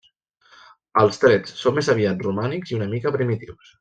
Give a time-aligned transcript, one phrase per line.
[1.01, 3.69] Els trets són més aviat romànics i una mica primitius.